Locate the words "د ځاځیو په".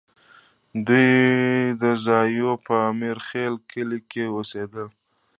1.81-2.73